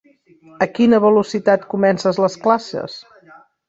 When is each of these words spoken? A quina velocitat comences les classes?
A 0.65 0.67
quina 0.77 1.01
velocitat 1.05 1.69
comences 1.77 2.23
les 2.27 2.43
classes? 2.49 3.01